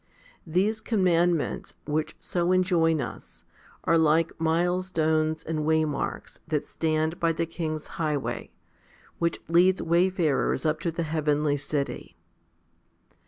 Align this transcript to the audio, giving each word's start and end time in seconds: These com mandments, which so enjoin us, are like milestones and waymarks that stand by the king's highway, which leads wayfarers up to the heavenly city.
These 0.47 0.81
com 0.81 1.03
mandments, 1.05 1.75
which 1.85 2.15
so 2.19 2.51
enjoin 2.51 2.99
us, 3.01 3.43
are 3.83 3.99
like 3.99 4.31
milestones 4.41 5.43
and 5.43 5.63
waymarks 5.63 6.39
that 6.47 6.65
stand 6.65 7.19
by 7.19 7.33
the 7.33 7.45
king's 7.45 7.85
highway, 8.01 8.49
which 9.19 9.39
leads 9.47 9.79
wayfarers 9.79 10.65
up 10.65 10.79
to 10.79 10.91
the 10.91 11.03
heavenly 11.03 11.55
city. 11.55 12.17